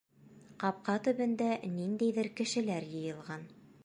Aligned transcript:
Ҡапҡа 0.61 0.95
төбөндә 1.07 1.49
ниндәйҙер 1.75 2.31
кешеләр 2.41 2.89
йыйылған. 2.91 3.47